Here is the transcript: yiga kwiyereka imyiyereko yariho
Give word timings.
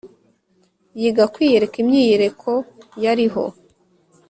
yiga 0.99 1.23
kwiyereka 1.33 1.75
imyiyereko 1.83 2.51
yariho 3.03 3.43